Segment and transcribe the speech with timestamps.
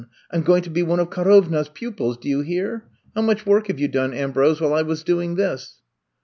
[0.31, 2.85] I 'm going to be one of Karovna 's pupils, do you hear?
[3.13, 5.75] How much work have you done, Ambrose, while I was doing this